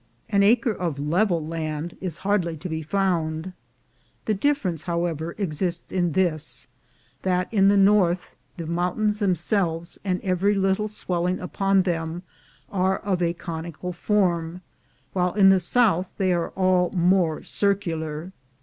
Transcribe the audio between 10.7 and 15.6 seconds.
swelling upon them, are of a conical form, while in the